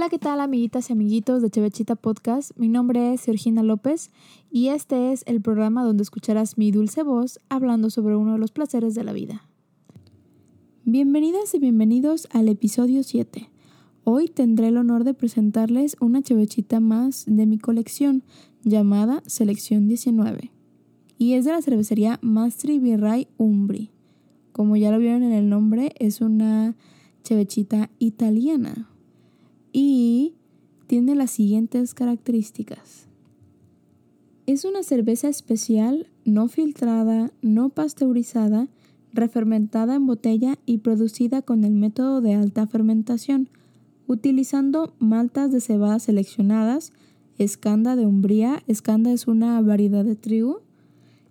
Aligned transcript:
Hola, 0.00 0.08
¿qué 0.08 0.18
tal 0.18 0.40
amiguitas 0.40 0.88
y 0.88 0.94
amiguitos 0.94 1.42
de 1.42 1.50
Chevechita 1.50 1.94
Podcast? 1.94 2.52
Mi 2.56 2.70
nombre 2.70 3.12
es 3.12 3.22
Georgina 3.22 3.62
López 3.62 4.10
y 4.50 4.68
este 4.68 5.12
es 5.12 5.24
el 5.26 5.42
programa 5.42 5.84
donde 5.84 6.02
escucharás 6.02 6.56
mi 6.56 6.70
dulce 6.70 7.02
voz 7.02 7.38
hablando 7.50 7.90
sobre 7.90 8.16
uno 8.16 8.32
de 8.32 8.38
los 8.38 8.50
placeres 8.50 8.94
de 8.94 9.04
la 9.04 9.12
vida. 9.12 9.46
Bienvenidas 10.86 11.54
y 11.54 11.58
bienvenidos 11.58 12.28
al 12.30 12.48
episodio 12.48 13.02
7. 13.02 13.50
Hoy 14.04 14.28
tendré 14.28 14.68
el 14.68 14.78
honor 14.78 15.04
de 15.04 15.12
presentarles 15.12 15.98
una 16.00 16.22
chevechita 16.22 16.80
más 16.80 17.26
de 17.26 17.44
mi 17.44 17.58
colección 17.58 18.22
llamada 18.64 19.22
Selección 19.26 19.86
19 19.86 20.50
y 21.18 21.34
es 21.34 21.44
de 21.44 21.52
la 21.52 21.60
cervecería 21.60 22.18
Mastri 22.22 22.78
Virrey 22.78 23.28
Umbri. 23.36 23.90
Como 24.52 24.76
ya 24.76 24.92
lo 24.92 24.98
vieron 24.98 25.24
en 25.24 25.32
el 25.32 25.50
nombre, 25.50 25.92
es 25.98 26.22
una 26.22 26.74
chevechita 27.22 27.90
italiana 27.98 28.90
y 29.72 30.34
tiene 30.86 31.14
las 31.14 31.30
siguientes 31.30 31.94
características. 31.94 33.06
Es 34.46 34.64
una 34.64 34.82
cerveza 34.82 35.28
especial, 35.28 36.08
no 36.24 36.48
filtrada, 36.48 37.32
no 37.42 37.68
pasteurizada, 37.68 38.68
refermentada 39.12 39.94
en 39.94 40.06
botella 40.06 40.58
y 40.66 40.78
producida 40.78 41.42
con 41.42 41.64
el 41.64 41.72
método 41.72 42.20
de 42.20 42.34
alta 42.34 42.66
fermentación, 42.66 43.48
utilizando 44.06 44.94
maltas 44.98 45.52
de 45.52 45.60
cebada 45.60 45.98
seleccionadas, 45.98 46.92
escanda 47.38 47.96
de 47.96 48.06
umbría, 48.06 48.62
escanda 48.66 49.12
es 49.12 49.26
una 49.26 49.60
variedad 49.60 50.04
de 50.04 50.16
trigo, 50.16 50.62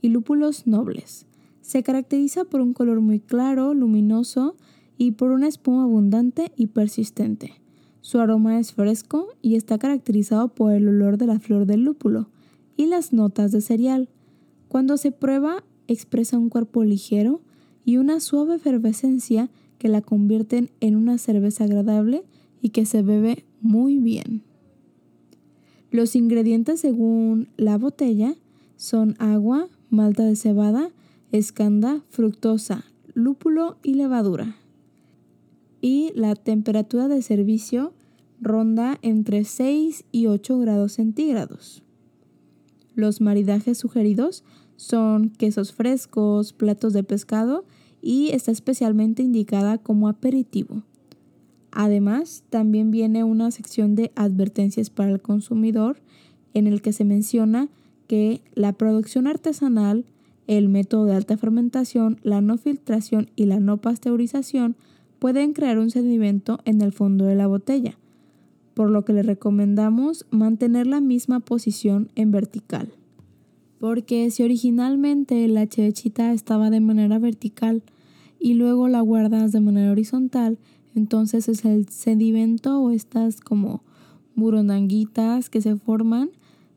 y 0.00 0.08
lúpulos 0.08 0.66
nobles. 0.66 1.26
Se 1.60 1.82
caracteriza 1.82 2.44
por 2.44 2.60
un 2.60 2.72
color 2.72 3.00
muy 3.00 3.20
claro, 3.20 3.74
luminoso 3.74 4.56
y 4.96 5.12
por 5.12 5.30
una 5.30 5.48
espuma 5.48 5.82
abundante 5.84 6.52
y 6.56 6.68
persistente. 6.68 7.59
Su 8.00 8.18
aroma 8.18 8.58
es 8.58 8.72
fresco 8.72 9.28
y 9.42 9.56
está 9.56 9.78
caracterizado 9.78 10.48
por 10.48 10.72
el 10.72 10.88
olor 10.88 11.18
de 11.18 11.26
la 11.26 11.38
flor 11.38 11.66
del 11.66 11.82
lúpulo 11.84 12.28
y 12.76 12.86
las 12.86 13.12
notas 13.12 13.52
de 13.52 13.60
cereal. 13.60 14.08
Cuando 14.68 14.96
se 14.96 15.12
prueba, 15.12 15.62
expresa 15.86 16.38
un 16.38 16.48
cuerpo 16.48 16.82
ligero 16.82 17.40
y 17.84 17.98
una 17.98 18.20
suave 18.20 18.56
efervescencia 18.56 19.50
que 19.78 19.88
la 19.88 20.00
convierten 20.00 20.70
en 20.80 20.96
una 20.96 21.18
cerveza 21.18 21.64
agradable 21.64 22.24
y 22.62 22.70
que 22.70 22.86
se 22.86 23.02
bebe 23.02 23.44
muy 23.60 23.98
bien. 23.98 24.42
Los 25.90 26.16
ingredientes 26.16 26.80
según 26.80 27.48
la 27.56 27.76
botella 27.76 28.34
son 28.76 29.16
agua, 29.18 29.68
malta 29.90 30.24
de 30.24 30.36
cebada, 30.36 30.90
escanda, 31.32 32.02
fructosa, 32.08 32.84
lúpulo 33.14 33.76
y 33.82 33.94
levadura 33.94 34.59
y 35.80 36.12
la 36.14 36.34
temperatura 36.34 37.08
de 37.08 37.22
servicio 37.22 37.92
ronda 38.40 38.98
entre 39.02 39.44
6 39.44 40.04
y 40.12 40.26
8 40.26 40.58
grados 40.58 40.92
centígrados. 40.92 41.82
Los 42.94 43.20
maridajes 43.20 43.78
sugeridos 43.78 44.44
son 44.76 45.30
quesos 45.30 45.72
frescos, 45.72 46.52
platos 46.52 46.92
de 46.92 47.02
pescado 47.02 47.64
y 48.02 48.30
está 48.30 48.50
especialmente 48.50 49.22
indicada 49.22 49.78
como 49.78 50.08
aperitivo. 50.08 50.82
Además, 51.70 52.42
también 52.50 52.90
viene 52.90 53.22
una 53.24 53.50
sección 53.50 53.94
de 53.94 54.10
advertencias 54.16 54.90
para 54.90 55.10
el 55.10 55.20
consumidor 55.20 55.98
en 56.54 56.66
el 56.66 56.82
que 56.82 56.92
se 56.92 57.04
menciona 57.04 57.68
que 58.08 58.42
la 58.54 58.72
producción 58.72 59.26
artesanal, 59.28 60.04
el 60.48 60.68
método 60.68 61.04
de 61.04 61.14
alta 61.14 61.36
fermentación, 61.36 62.18
la 62.24 62.40
no 62.40 62.56
filtración 62.56 63.30
y 63.36 63.44
la 63.44 63.60
no 63.60 63.76
pasteurización 63.76 64.74
pueden 65.20 65.52
crear 65.52 65.78
un 65.78 65.90
sedimento 65.90 66.58
en 66.64 66.80
el 66.80 66.92
fondo 66.92 67.26
de 67.26 67.36
la 67.36 67.46
botella, 67.46 67.96
por 68.74 68.90
lo 68.90 69.04
que 69.04 69.12
le 69.12 69.22
recomendamos 69.22 70.26
mantener 70.30 70.88
la 70.88 71.00
misma 71.00 71.38
posición 71.38 72.10
en 72.16 72.32
vertical. 72.32 72.88
Porque 73.78 74.30
si 74.30 74.42
originalmente 74.42 75.46
la 75.46 75.66
chevechita 75.66 76.32
estaba 76.32 76.70
de 76.70 76.80
manera 76.80 77.18
vertical 77.18 77.82
y 78.40 78.54
luego 78.54 78.88
la 78.88 79.02
guardas 79.02 79.52
de 79.52 79.60
manera 79.60 79.92
horizontal, 79.92 80.58
entonces 80.94 81.48
es 81.48 81.64
el 81.64 81.88
sedimento 81.88 82.80
o 82.80 82.90
estas 82.90 83.40
como 83.40 83.82
buronanguitas 84.34 85.50
que 85.50 85.60
se 85.60 85.76
forman, 85.76 86.30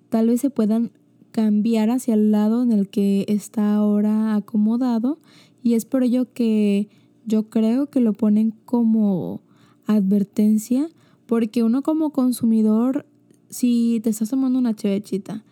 tal 0.09 0.27
vez 0.27 0.41
se 0.41 0.49
puedan 0.49 0.91
cambiar 1.31 1.89
hacia 1.89 2.13
el 2.13 2.31
lado 2.31 2.61
en 2.61 2.73
el 2.73 2.89
que 2.89 3.25
está 3.29 3.73
ahora 3.75 4.35
acomodado 4.35 5.17
y 5.63 5.75
es 5.75 5.85
por 5.85 6.03
ello 6.03 6.27
que 6.33 6.89
yo 7.25 7.49
creo 7.49 7.87
que 7.87 7.99
lo 7.99 8.13
ponen 8.13 8.53
como 8.65 9.41
advertencia 9.85 10.89
porque 11.25 11.63
uno 11.63 11.81
como 11.81 12.11
consumidor, 12.11 13.05
si 13.49 13.99
te 14.03 14.09
estás 14.09 14.29
tomando 14.29 14.59
una 14.59 14.75
chevechita 14.75 15.43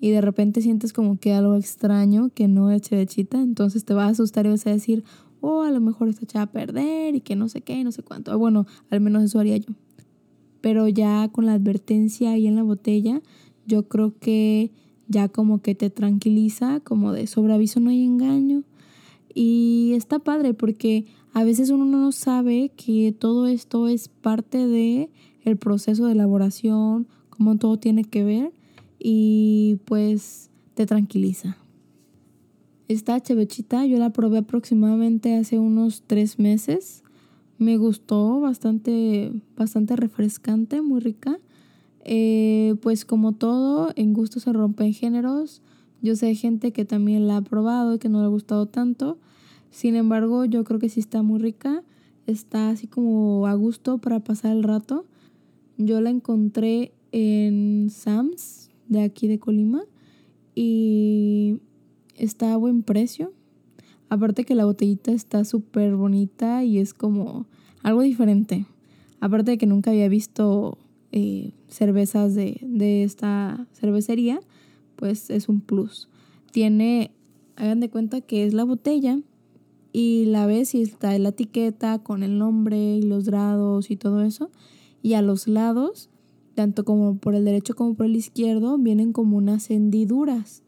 y 0.00 0.10
de 0.10 0.20
repente 0.20 0.62
sientes 0.62 0.92
como 0.92 1.18
que 1.18 1.32
algo 1.32 1.54
extraño 1.56 2.30
que 2.34 2.48
no 2.48 2.70
es 2.70 2.82
chevechita, 2.82 3.40
entonces 3.40 3.84
te 3.84 3.94
va 3.94 4.06
a 4.06 4.08
asustar 4.08 4.46
y 4.46 4.50
vas 4.50 4.66
a 4.66 4.70
decir, 4.70 5.04
oh, 5.40 5.62
a 5.62 5.70
lo 5.70 5.80
mejor 5.80 6.08
está 6.08 6.24
echada 6.24 6.44
a 6.44 6.52
perder 6.52 7.14
y 7.14 7.20
que 7.20 7.36
no 7.36 7.48
sé 7.48 7.60
qué, 7.60 7.82
no 7.84 7.92
sé 7.92 8.02
cuánto. 8.02 8.36
Bueno, 8.38 8.66
al 8.90 9.00
menos 9.00 9.22
eso 9.24 9.38
haría 9.38 9.56
yo. 9.58 9.74
Pero 10.60 10.88
ya 10.88 11.28
con 11.28 11.46
la 11.46 11.54
advertencia 11.54 12.32
ahí 12.32 12.46
en 12.46 12.56
la 12.56 12.62
botella, 12.62 13.22
yo 13.66 13.88
creo 13.88 14.18
que 14.18 14.72
ya 15.08 15.28
como 15.28 15.60
que 15.60 15.74
te 15.74 15.90
tranquiliza, 15.90 16.80
como 16.80 17.12
de 17.12 17.26
sobre 17.26 17.54
aviso 17.54 17.80
no 17.80 17.90
hay 17.90 18.04
engaño. 18.04 18.62
Y 19.34 19.92
está 19.94 20.18
padre 20.18 20.54
porque 20.54 21.06
a 21.32 21.44
veces 21.44 21.70
uno 21.70 21.84
no 21.84 22.12
sabe 22.12 22.72
que 22.76 23.14
todo 23.16 23.46
esto 23.46 23.88
es 23.88 24.08
parte 24.08 24.66
de 24.66 25.10
el 25.42 25.56
proceso 25.56 26.06
de 26.06 26.12
elaboración, 26.12 27.06
cómo 27.30 27.56
todo 27.56 27.78
tiene 27.78 28.04
que 28.04 28.24
ver 28.24 28.52
y 28.98 29.78
pues 29.86 30.50
te 30.74 30.86
tranquiliza. 30.86 31.56
Esta 32.88 33.20
chevechita 33.20 33.86
yo 33.86 33.98
la 33.98 34.10
probé 34.10 34.38
aproximadamente 34.38 35.36
hace 35.36 35.58
unos 35.58 36.02
tres 36.06 36.38
meses. 36.38 37.04
Me 37.56 37.76
gustó 37.76 38.40
bastante, 38.40 39.32
bastante 39.56 39.94
refrescante, 39.94 40.82
muy 40.82 41.00
rica. 41.00 41.38
Eh, 42.04 42.74
pues 42.82 43.04
como 43.04 43.32
todo, 43.32 43.92
en 43.94 44.12
gusto 44.12 44.40
se 44.40 44.52
rompen 44.52 44.92
géneros. 44.92 45.62
Yo 46.02 46.16
sé 46.16 46.34
gente 46.34 46.72
que 46.72 46.84
también 46.84 47.28
la 47.28 47.38
ha 47.38 47.42
probado 47.42 47.94
y 47.94 47.98
que 47.98 48.08
no 48.08 48.20
le 48.20 48.24
ha 48.24 48.28
gustado 48.28 48.66
tanto. 48.66 49.18
Sin 49.70 49.96
embargo, 49.96 50.44
yo 50.44 50.64
creo 50.64 50.80
que 50.80 50.88
sí 50.88 51.00
está 51.00 51.22
muy 51.22 51.38
rica. 51.38 51.82
Está 52.26 52.70
así 52.70 52.86
como 52.86 53.46
a 53.46 53.54
gusto 53.54 53.98
para 53.98 54.20
pasar 54.20 54.56
el 54.56 54.62
rato. 54.62 55.04
Yo 55.76 56.00
la 56.00 56.10
encontré 56.10 56.92
en 57.12 57.88
Sam's 57.90 58.70
de 58.88 59.02
aquí 59.02 59.28
de 59.28 59.38
Colima 59.38 59.82
y 60.54 61.60
está 62.16 62.52
a 62.52 62.56
buen 62.56 62.82
precio. 62.82 63.32
Aparte 64.08 64.44
que 64.44 64.54
la 64.54 64.64
botellita 64.64 65.12
está 65.12 65.44
súper 65.44 65.94
bonita 65.94 66.64
y 66.64 66.78
es 66.78 66.94
como 66.94 67.46
algo 67.82 68.02
diferente. 68.02 68.66
Aparte 69.20 69.52
de 69.52 69.58
que 69.58 69.66
nunca 69.66 69.90
había 69.90 70.08
visto 70.08 70.78
eh, 71.12 71.52
cervezas 71.68 72.34
de, 72.34 72.60
de 72.62 73.04
esta 73.04 73.66
cervecería, 73.72 74.40
pues 75.00 75.30
es 75.30 75.48
un 75.48 75.62
plus. 75.62 76.08
Tiene, 76.52 77.10
hagan 77.56 77.80
de 77.80 77.88
cuenta 77.88 78.20
que 78.20 78.44
es 78.44 78.52
la 78.54 78.64
botella 78.64 79.18
y 79.92 80.26
la 80.26 80.46
ves 80.46 80.74
y 80.74 80.82
está 80.82 81.18
la 81.18 81.30
etiqueta 81.30 81.98
con 81.98 82.22
el 82.22 82.38
nombre 82.38 82.96
y 82.96 83.02
los 83.02 83.24
grados 83.24 83.90
y 83.90 83.96
todo 83.96 84.22
eso. 84.22 84.50
Y 85.02 85.14
a 85.14 85.22
los 85.22 85.48
lados, 85.48 86.10
tanto 86.54 86.84
como 86.84 87.16
por 87.16 87.34
el 87.34 87.46
derecho 87.46 87.74
como 87.74 87.94
por 87.94 88.06
el 88.06 88.14
izquierdo, 88.14 88.76
vienen 88.76 89.12
como 89.12 89.38
unas 89.38 89.70
hendiduras. 89.70 90.62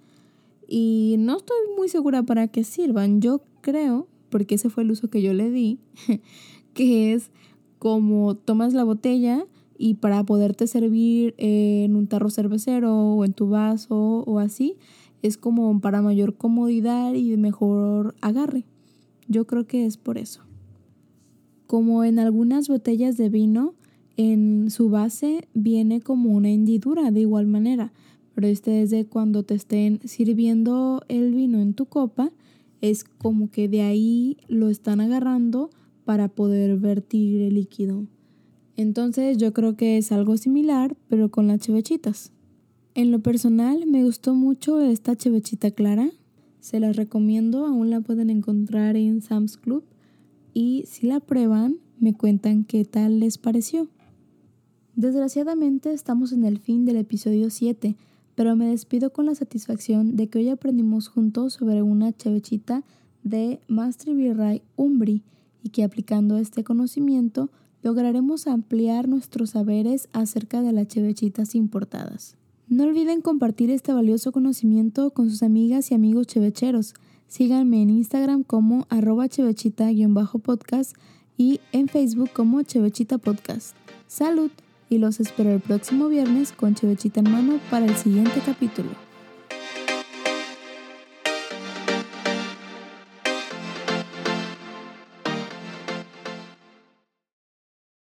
Y 0.66 1.16
no 1.18 1.36
estoy 1.36 1.58
muy 1.76 1.88
segura 1.90 2.22
para 2.22 2.48
qué 2.48 2.64
sirvan. 2.64 3.20
Yo 3.20 3.42
creo, 3.60 4.08
porque 4.30 4.54
ese 4.54 4.70
fue 4.70 4.84
el 4.84 4.90
uso 4.90 5.10
que 5.10 5.20
yo 5.20 5.34
le 5.34 5.50
di, 5.50 5.78
que 6.74 7.12
es 7.12 7.30
como 7.78 8.34
tomas 8.34 8.72
la 8.72 8.84
botella 8.84 9.44
y 9.82 9.94
para 9.94 10.22
poderte 10.22 10.68
servir 10.68 11.34
en 11.38 11.96
un 11.96 12.06
tarro 12.06 12.30
cervecero 12.30 13.14
o 13.14 13.24
en 13.24 13.32
tu 13.32 13.48
vaso 13.48 14.22
o 14.24 14.38
así, 14.38 14.76
es 15.22 15.36
como 15.36 15.80
para 15.80 16.02
mayor 16.02 16.36
comodidad 16.36 17.14
y 17.14 17.36
mejor 17.36 18.14
agarre. 18.20 18.64
Yo 19.26 19.44
creo 19.44 19.66
que 19.66 19.84
es 19.84 19.96
por 19.96 20.18
eso. 20.18 20.42
Como 21.66 22.04
en 22.04 22.20
algunas 22.20 22.68
botellas 22.68 23.16
de 23.16 23.28
vino, 23.28 23.74
en 24.16 24.70
su 24.70 24.88
base 24.88 25.48
viene 25.52 26.00
como 26.00 26.30
una 26.30 26.50
hendidura 26.50 27.10
de 27.10 27.22
igual 27.22 27.48
manera, 27.48 27.92
pero 28.36 28.46
este 28.46 28.82
es 28.82 28.90
de 28.90 29.06
cuando 29.06 29.42
te 29.42 29.54
estén 29.54 29.98
sirviendo 30.04 31.02
el 31.08 31.34
vino 31.34 31.60
en 31.60 31.74
tu 31.74 31.86
copa, 31.86 32.30
es 32.80 33.02
como 33.02 33.50
que 33.50 33.68
de 33.68 33.82
ahí 33.82 34.36
lo 34.46 34.68
están 34.68 35.00
agarrando 35.00 35.70
para 36.04 36.28
poder 36.28 36.78
vertir 36.78 37.40
el 37.40 37.54
líquido. 37.54 38.06
Entonces 38.82 39.38
yo 39.38 39.52
creo 39.52 39.76
que 39.76 39.96
es 39.96 40.10
algo 40.10 40.36
similar, 40.36 40.96
pero 41.08 41.30
con 41.30 41.46
las 41.46 41.60
chevechitas. 41.60 42.32
En 42.94 43.12
lo 43.12 43.20
personal 43.20 43.86
me 43.86 44.04
gustó 44.04 44.34
mucho 44.34 44.80
esta 44.80 45.16
chevechita 45.16 45.70
clara, 45.70 46.10
se 46.58 46.80
las 46.80 46.96
recomiendo, 46.96 47.64
aún 47.64 47.90
la 47.90 48.00
pueden 48.00 48.28
encontrar 48.28 48.96
en 48.96 49.22
Sam's 49.22 49.56
Club 49.56 49.84
y 50.52 50.84
si 50.88 51.06
la 51.06 51.20
prueban 51.20 51.76
me 52.00 52.14
cuentan 52.14 52.64
qué 52.64 52.84
tal 52.84 53.20
les 53.20 53.38
pareció. 53.38 53.88
Desgraciadamente 54.96 55.92
estamos 55.92 56.32
en 56.32 56.44
el 56.44 56.58
fin 56.58 56.84
del 56.84 56.96
episodio 56.96 57.50
7, 57.50 57.96
pero 58.34 58.56
me 58.56 58.66
despido 58.66 59.12
con 59.12 59.26
la 59.26 59.36
satisfacción 59.36 60.16
de 60.16 60.26
que 60.26 60.40
hoy 60.40 60.48
aprendimos 60.48 61.06
juntos 61.06 61.54
sobre 61.54 61.82
una 61.82 62.12
chevechita 62.12 62.82
de 63.22 63.60
Mastri 63.68 64.12
Virrey 64.12 64.60
Umbri 64.74 65.22
y 65.62 65.68
que 65.70 65.84
aplicando 65.84 66.36
este 66.36 66.64
conocimiento 66.64 67.48
lograremos 67.82 68.46
ampliar 68.46 69.08
nuestros 69.08 69.50
saberes 69.50 70.08
acerca 70.12 70.62
de 70.62 70.72
las 70.72 70.88
chevechitas 70.88 71.54
importadas. 71.54 72.36
No 72.68 72.84
olviden 72.84 73.20
compartir 73.20 73.70
este 73.70 73.92
valioso 73.92 74.32
conocimiento 74.32 75.10
con 75.10 75.28
sus 75.28 75.42
amigas 75.42 75.90
y 75.90 75.94
amigos 75.94 76.26
chevecheros. 76.26 76.94
Síganme 77.28 77.82
en 77.82 77.90
Instagram 77.90 78.44
como 78.44 78.86
arroba 78.88 79.28
chevechita-podcast 79.28 80.96
y 81.36 81.60
en 81.72 81.88
Facebook 81.88 82.30
como 82.32 82.62
Chevechita 82.62 83.18
Podcast. 83.18 83.76
Salud 84.06 84.50
y 84.88 84.98
los 84.98 85.20
espero 85.20 85.50
el 85.50 85.60
próximo 85.60 86.08
viernes 86.08 86.52
con 86.52 86.74
Chevechita 86.74 87.20
en 87.20 87.30
mano 87.30 87.58
para 87.70 87.86
el 87.86 87.96
siguiente 87.96 88.40
capítulo. 88.44 89.11